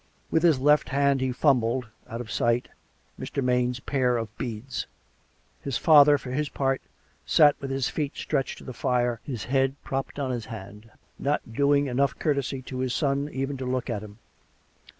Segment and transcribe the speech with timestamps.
[0.31, 2.69] With his left hand he fumbled, out of sight,
[3.19, 3.43] Mr.
[3.43, 4.87] Maine's pair of beads.
[5.61, 6.81] His father, for his part,
[7.23, 11.53] sat with his feet stretched to the fire, his head propped on his hand, not
[11.53, 14.17] doing enough courtesy to his son even to look at him.